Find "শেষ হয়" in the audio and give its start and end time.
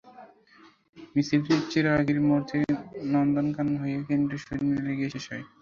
5.13-5.43